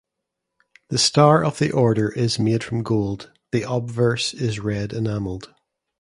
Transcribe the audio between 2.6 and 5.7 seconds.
from gold, the obverse is red enameled.